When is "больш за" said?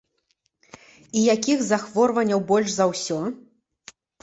2.55-2.91